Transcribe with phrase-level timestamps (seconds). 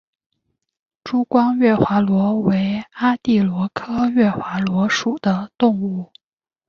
[1.03, 6.11] 珠光月华螺为阿地螺科月华螺属的动物。